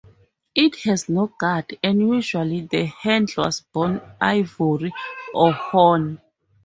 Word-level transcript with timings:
It 0.55 0.77
has 0.77 1.07
no 1.09 1.27
guard, 1.27 1.77
and 1.83 1.99
usually 2.01 2.61
the 2.61 2.85
handle 2.87 3.43
was 3.43 3.61
bone, 3.61 4.01
ivory, 4.19 4.91
or 5.31 5.51
horn. 5.53 6.19